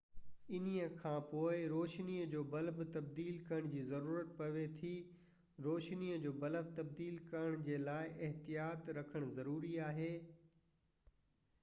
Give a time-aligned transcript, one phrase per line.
[0.57, 4.91] انهيءِ کانپوءِ روشني جو بلب تبديل ڪرڻ جي ضرورت پوي ٿي
[5.67, 10.09] روشني جو بلب تبديل ڪرڻ جي لاءِ احتياط رکڻ ضروري آهي